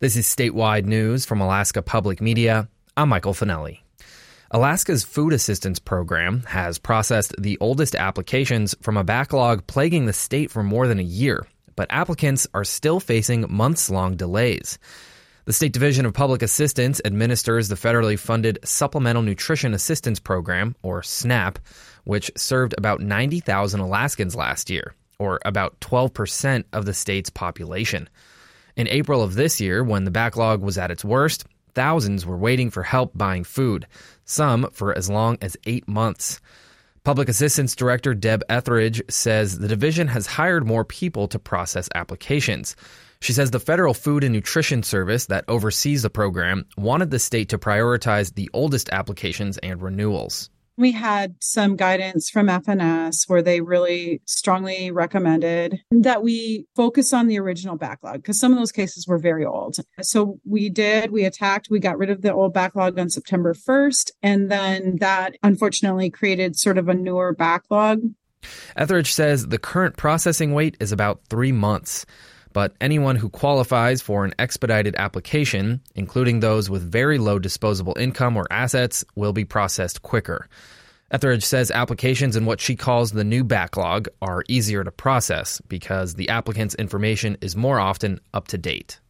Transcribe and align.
This 0.00 0.14
is 0.14 0.28
statewide 0.28 0.84
news 0.84 1.26
from 1.26 1.40
Alaska 1.40 1.82
Public 1.82 2.20
Media. 2.20 2.68
I'm 2.96 3.08
Michael 3.08 3.34
Finelli. 3.34 3.80
Alaska's 4.52 5.02
Food 5.02 5.32
Assistance 5.32 5.80
Program 5.80 6.44
has 6.46 6.78
processed 6.78 7.34
the 7.36 7.58
oldest 7.60 7.96
applications 7.96 8.76
from 8.80 8.96
a 8.96 9.02
backlog 9.02 9.66
plaguing 9.66 10.06
the 10.06 10.12
state 10.12 10.52
for 10.52 10.62
more 10.62 10.86
than 10.86 11.00
a 11.00 11.02
year, 11.02 11.48
but 11.74 11.88
applicants 11.90 12.46
are 12.54 12.62
still 12.62 13.00
facing 13.00 13.52
months 13.52 13.90
long 13.90 14.14
delays. 14.14 14.78
The 15.46 15.52
State 15.52 15.72
Division 15.72 16.06
of 16.06 16.14
Public 16.14 16.42
Assistance 16.42 17.00
administers 17.04 17.66
the 17.66 17.74
federally 17.74 18.16
funded 18.16 18.60
Supplemental 18.62 19.22
Nutrition 19.22 19.74
Assistance 19.74 20.20
Program, 20.20 20.76
or 20.84 21.02
SNAP, 21.02 21.58
which 22.04 22.30
served 22.36 22.72
about 22.78 23.00
90,000 23.00 23.80
Alaskans 23.80 24.36
last 24.36 24.70
year, 24.70 24.94
or 25.18 25.40
about 25.44 25.80
12% 25.80 26.62
of 26.72 26.84
the 26.84 26.94
state's 26.94 27.30
population. 27.30 28.08
In 28.78 28.86
April 28.86 29.24
of 29.24 29.34
this 29.34 29.60
year, 29.60 29.82
when 29.82 30.04
the 30.04 30.12
backlog 30.12 30.62
was 30.62 30.78
at 30.78 30.92
its 30.92 31.04
worst, 31.04 31.44
thousands 31.74 32.24
were 32.24 32.38
waiting 32.38 32.70
for 32.70 32.84
help 32.84 33.10
buying 33.12 33.42
food, 33.42 33.88
some 34.24 34.70
for 34.70 34.96
as 34.96 35.10
long 35.10 35.36
as 35.42 35.56
eight 35.66 35.88
months. 35.88 36.40
Public 37.02 37.28
Assistance 37.28 37.74
Director 37.74 38.14
Deb 38.14 38.44
Etheridge 38.48 39.02
says 39.10 39.58
the 39.58 39.66
division 39.66 40.06
has 40.06 40.28
hired 40.28 40.64
more 40.64 40.84
people 40.84 41.26
to 41.26 41.40
process 41.40 41.88
applications. 41.96 42.76
She 43.20 43.32
says 43.32 43.50
the 43.50 43.58
Federal 43.58 43.94
Food 43.94 44.22
and 44.22 44.32
Nutrition 44.32 44.84
Service 44.84 45.26
that 45.26 45.44
oversees 45.48 46.02
the 46.02 46.10
program 46.10 46.64
wanted 46.76 47.10
the 47.10 47.18
state 47.18 47.48
to 47.48 47.58
prioritize 47.58 48.32
the 48.32 48.48
oldest 48.52 48.90
applications 48.92 49.58
and 49.58 49.82
renewals. 49.82 50.50
We 50.78 50.92
had 50.92 51.34
some 51.40 51.74
guidance 51.74 52.30
from 52.30 52.46
FNS 52.46 53.28
where 53.28 53.42
they 53.42 53.60
really 53.60 54.22
strongly 54.26 54.92
recommended 54.92 55.80
that 55.90 56.22
we 56.22 56.66
focus 56.76 57.12
on 57.12 57.26
the 57.26 57.38
original 57.40 57.76
backlog 57.76 58.22
because 58.22 58.38
some 58.38 58.52
of 58.52 58.58
those 58.58 58.70
cases 58.70 59.06
were 59.08 59.18
very 59.18 59.44
old. 59.44 59.76
So 60.00 60.38
we 60.48 60.70
did, 60.70 61.10
we 61.10 61.24
attacked, 61.24 61.68
we 61.68 61.80
got 61.80 61.98
rid 61.98 62.10
of 62.10 62.22
the 62.22 62.32
old 62.32 62.54
backlog 62.54 62.96
on 62.96 63.10
September 63.10 63.54
1st. 63.54 64.12
And 64.22 64.52
then 64.52 64.98
that 65.00 65.34
unfortunately 65.42 66.10
created 66.10 66.56
sort 66.56 66.78
of 66.78 66.88
a 66.88 66.94
newer 66.94 67.34
backlog. 67.34 68.00
Etheridge 68.76 69.12
says 69.12 69.48
the 69.48 69.58
current 69.58 69.96
processing 69.96 70.54
wait 70.54 70.76
is 70.78 70.92
about 70.92 71.22
three 71.28 71.50
months 71.50 72.06
but 72.52 72.74
anyone 72.80 73.16
who 73.16 73.28
qualifies 73.28 74.02
for 74.02 74.24
an 74.24 74.34
expedited 74.38 74.94
application, 74.96 75.80
including 75.94 76.40
those 76.40 76.68
with 76.70 76.90
very 76.90 77.18
low 77.18 77.38
disposable 77.38 77.96
income 77.98 78.36
or 78.36 78.46
assets, 78.50 79.04
will 79.14 79.32
be 79.32 79.44
processed 79.44 80.02
quicker. 80.02 80.48
Etheridge 81.10 81.44
says 81.44 81.70
applications 81.70 82.36
in 82.36 82.44
what 82.44 82.60
she 82.60 82.76
calls 82.76 83.12
the 83.12 83.24
new 83.24 83.42
backlog 83.42 84.08
are 84.20 84.44
easier 84.46 84.84
to 84.84 84.90
process 84.90 85.60
because 85.68 86.14
the 86.14 86.28
applicant's 86.28 86.74
information 86.74 87.38
is 87.40 87.56
more 87.56 87.80
often 87.80 88.20
up 88.34 88.48
to 88.48 88.58
date. 88.58 89.00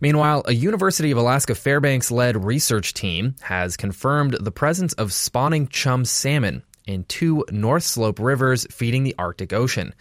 Meanwhile, 0.00 0.42
a 0.46 0.52
University 0.52 1.10
of 1.12 1.18
Alaska 1.18 1.54
Fairbanks 1.54 2.10
led 2.10 2.44
research 2.44 2.92
team 2.92 3.36
has 3.40 3.76
confirmed 3.76 4.36
the 4.40 4.50
presence 4.50 4.92
of 4.94 5.12
spawning 5.12 5.68
chum 5.68 6.04
salmon 6.04 6.62
in 6.86 7.04
two 7.04 7.44
North 7.50 7.84
Slope 7.84 8.18
rivers 8.18 8.66
feeding 8.70 9.04
the 9.04 9.14
Arctic 9.16 9.52
Ocean. 9.52 9.94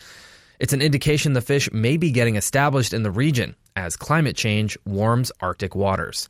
It's 0.62 0.74
an 0.74 0.82
indication 0.84 1.34
the 1.34 1.42
fish 1.42 1.72
may 1.72 1.98
be 1.98 2.12
getting 2.12 2.36
established 2.36 2.94
in 2.94 3.02
the 3.02 3.10
region 3.10 3.56
as 3.76 3.98
climate 3.98 4.36
change 4.36 4.78
warms 4.86 5.32
Arctic 5.40 5.74
waters. 5.74 6.30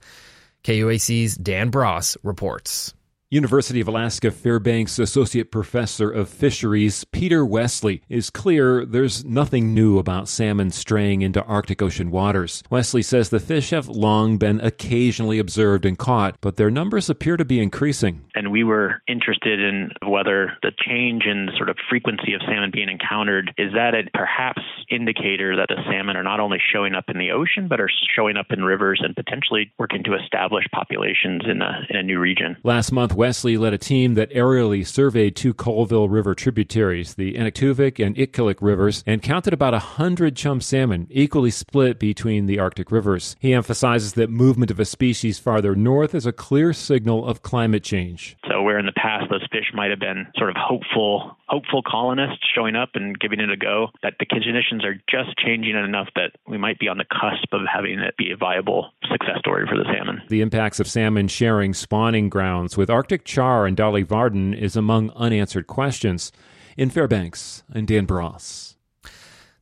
KUAC's 0.64 1.36
Dan 1.36 1.70
Bross 1.70 2.16
reports. 2.24 2.94
University 3.34 3.80
of 3.80 3.88
Alaska 3.88 4.30
Fairbanks 4.30 5.00
Associate 5.00 5.50
Professor 5.50 6.12
of 6.12 6.28
Fisheries 6.28 7.06
Peter 7.14 7.46
Westley 7.46 8.02
is 8.10 8.30
clear 8.30 8.86
there's 8.86 9.24
nothing 9.24 9.74
new 9.74 9.98
about 10.00 10.28
salmon 10.28 10.70
straying 10.70 11.22
into 11.22 11.42
Arctic 11.46 11.82
Ocean 11.82 12.12
waters. 12.12 12.62
Westley 12.70 13.02
says 13.02 13.30
the 13.30 13.40
fish 13.40 13.70
have 13.70 13.88
long 13.88 14.38
been 14.38 14.60
occasionally 14.60 15.40
observed 15.40 15.86
and 15.86 15.98
caught, 15.98 16.36
but 16.42 16.58
their 16.58 16.70
numbers 16.70 17.10
appear 17.10 17.38
to 17.38 17.46
be 17.46 17.62
increasing. 17.62 18.20
And 18.36 18.52
we 18.52 18.66
were 18.66 19.02
interested 19.08 19.62
in 19.62 19.92
whether 20.06 20.58
the 20.62 20.74
change 20.86 21.24
in 21.24 21.46
the 21.46 21.54
sort 21.56 21.70
of 21.70 21.78
frequency 21.90 22.34
of 22.34 22.42
salmon 22.46 22.72
being 22.74 22.90
encountered 22.90 23.54
is 23.58 23.72
that 23.72 23.96
a 23.96 24.10
perhaps 24.14 24.62
indicator 24.90 25.56
that 25.56 25.70
the 25.70 25.82
salmon 25.90 26.18
are 26.18 26.24
not 26.24 26.42
only 26.42 26.60
showing 26.74 26.96
up 26.96 27.06
in 27.08 27.18
the 27.18 27.32
ocean 27.32 27.70
but 27.70 27.80
are 27.80 27.90
showing 28.14 28.36
up 28.36 28.48
in 28.50 28.66
rivers 28.66 29.00
and 29.02 29.16
potentially 29.16 29.72
working 29.80 30.04
to 30.04 30.16
establish 30.16 30.66
populations 30.74 31.44
in 31.50 31.62
a, 31.62 31.88
in 31.90 31.96
a 31.96 32.04
new 32.04 32.20
region. 32.20 32.58
Last 32.64 32.92
month 32.92 33.21
Westley 33.22 33.56
led 33.56 33.72
a 33.72 33.78
team 33.78 34.16
that 34.16 34.32
aerially 34.32 34.84
surveyed 34.84 35.36
two 35.36 35.54
Colville 35.54 36.10
River 36.10 36.34
tributaries, 36.34 37.14
the 37.14 37.36
Anaktuvuk 37.36 38.04
and 38.04 38.16
Itkillik 38.16 38.58
rivers, 38.62 39.04
and 39.06 39.22
counted 39.22 39.54
about 39.54 39.76
a 39.76 39.92
hundred 40.02 40.36
chum 40.36 40.60
salmon, 40.60 41.06
equally 41.12 41.52
split 41.52 42.00
between 42.00 42.48
the 42.48 42.58
Arctic 42.58 42.92
rivers. 42.92 43.36
He 43.40 43.54
emphasizes 43.54 44.14
that 44.14 44.32
movement 44.32 44.72
of 44.72 44.80
a 44.80 44.86
species 44.86 45.38
farther 45.38 45.76
north 45.76 46.16
is 46.16 46.26
a 46.26 46.32
clear 46.32 46.74
signal 46.74 47.24
of 47.24 47.44
climate 47.44 47.84
change. 47.84 48.38
So 48.50 48.64
where 48.64 48.80
in 48.80 48.88
the 48.88 48.92
past 48.92 49.30
those 49.30 49.46
fish 49.52 49.72
might 49.72 49.92
have 49.92 50.00
been 50.00 50.26
sort 50.36 50.50
of 50.50 50.56
hopeful, 50.58 51.38
hopeful 51.48 51.84
colonists 51.86 52.44
showing 52.56 52.76
up 52.76 52.90
and 52.96 53.20
giving 53.20 53.40
it 53.40 53.52
a 53.52 53.56
go, 53.56 53.90
that 54.02 54.16
the 54.20 54.26
conditions 54.26 54.84
are 54.84 54.96
just 55.08 55.38
changing 55.38 55.76
enough 55.76 56.08
that 56.16 56.32
we 56.48 56.58
might 56.58 56.80
be 56.80 56.88
on 56.88 56.98
the 56.98 57.06
cusp 57.06 57.54
of 57.54 57.62
having 57.72 58.00
it 58.00 58.18
be 58.18 58.32
a 58.32 58.36
viable 58.36 58.90
success 59.12 59.38
story 59.38 59.68
for 59.70 59.78
the 59.78 59.86
salmon. 59.94 60.24
The 60.28 60.42
impacts 60.42 60.80
of 60.80 60.88
salmon 60.88 61.28
sharing 61.28 61.76
spawning 61.76 62.28
grounds 62.28 62.78
with 62.78 62.90
Arctic 62.90 63.11
Arctic 63.12 63.26
char 63.26 63.66
and 63.66 63.76
Dolly 63.76 64.04
Varden 64.04 64.54
is 64.54 64.78
among 64.78 65.10
unanswered 65.18 65.68
questions. 65.68 66.32
In 66.78 66.90
Fairbanks, 66.90 67.62
I'm 67.76 67.86
Dan 67.86 68.06
Bross. 68.06 68.78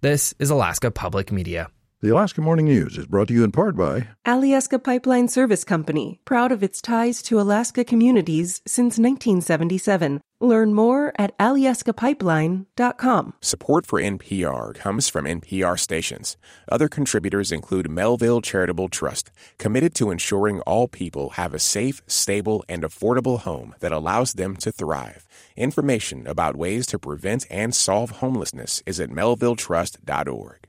This 0.02 0.36
is 0.38 0.52
Alaska 0.52 0.92
Public 0.92 1.32
Media. 1.32 1.72
The 2.02 2.12
Alaska 2.12 2.40
Morning 2.40 2.64
News 2.64 2.98
is 2.98 3.08
brought 3.08 3.28
to 3.28 3.34
you 3.34 3.44
in 3.44 3.52
part 3.52 3.76
by 3.76 4.08
Alyeska 4.26 4.82
Pipeline 4.82 5.28
Service 5.28 5.66
Company, 5.66 6.22
proud 6.24 6.50
of 6.50 6.64
its 6.64 6.82
ties 6.82 7.22
to 7.24 7.42
Alaska 7.42 7.84
communities 7.84 8.62
since 8.66 8.98
1977. 8.98 10.22
Learn 10.40 10.74
more 10.74 11.12
at 11.20 11.38
alyeskapipeline.com. 11.40 13.34
Support 13.42 13.86
for 13.86 14.00
NPR 14.00 14.74
comes 14.76 15.10
from 15.10 15.26
NPR 15.26 15.78
stations. 15.78 16.38
Other 16.72 16.88
contributors 16.88 17.52
include 17.52 17.92
Melville 17.92 18.40
Charitable 18.40 18.88
Trust, 18.88 19.30
committed 19.58 19.94
to 19.96 20.10
ensuring 20.10 20.62
all 20.62 20.88
people 20.88 21.32
have 21.32 21.54
a 21.54 21.60
safe, 21.60 22.02
stable, 22.08 22.64
and 22.70 22.84
affordable 22.84 23.40
home 23.40 23.76
that 23.82 23.92
allows 23.92 24.36
them 24.36 24.56
to 24.56 24.72
thrive. 24.72 25.28
Information 25.58 26.26
about 26.28 26.56
ways 26.56 26.86
to 26.86 26.98
prevent 26.98 27.46
and 27.52 27.76
solve 27.76 28.12
homelessness 28.12 28.82
is 28.86 29.02
at 29.02 29.10
melvilletrust.org. 29.10 30.66